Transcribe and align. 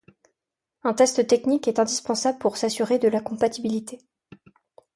Un 0.81 0.95
test 0.95 1.27
technique 1.27 1.67
est 1.67 1.77
indispensable 1.77 2.39
pour 2.39 2.57
s'assurer 2.57 2.97
de 2.97 3.07
la 3.07 3.21
compatibilité. 3.21 3.99